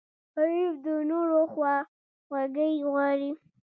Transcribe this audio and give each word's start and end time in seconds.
غریب 0.35 0.73
د 0.85 0.87
نورو 1.09 1.39
خواخوږی 1.53 2.73
غواړي 2.89 3.31